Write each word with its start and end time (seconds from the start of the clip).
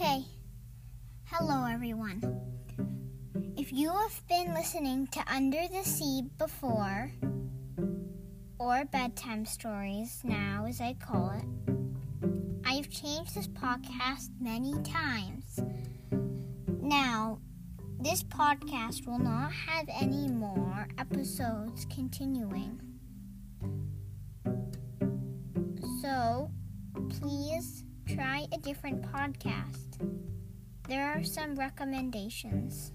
Okay. 0.00 0.24
Hello, 1.26 1.66
everyone. 1.66 2.22
If 3.58 3.70
you 3.70 3.90
have 3.90 4.26
been 4.30 4.54
listening 4.54 5.08
to 5.08 5.22
Under 5.30 5.68
the 5.68 5.82
Sea 5.84 6.22
before, 6.38 7.12
or 8.58 8.86
bedtime 8.86 9.44
stories 9.44 10.22
now, 10.24 10.64
as 10.66 10.80
I 10.80 10.94
call 10.94 11.32
it, 11.36 11.44
I've 12.64 12.88
changed 12.88 13.34
this 13.34 13.48
podcast 13.48 14.30
many 14.40 14.72
times. 14.84 15.60
Now, 16.80 17.38
this 18.00 18.22
podcast 18.22 19.06
will 19.06 19.18
not 19.18 19.52
have 19.52 19.84
any 19.90 20.28
more 20.28 20.88
episodes 20.96 21.86
continuing. 21.94 22.80
So, 26.00 26.50
please 27.10 27.84
try 28.08 28.46
a 28.50 28.58
different 28.58 29.02
podcast. 29.02 29.89
There 30.88 31.06
are 31.06 31.22
some 31.22 31.54
recommendations. 31.54 32.92